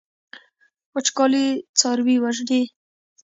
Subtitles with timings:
[0.93, 1.45] وچکالي
[1.79, 2.61] څاروي وژني.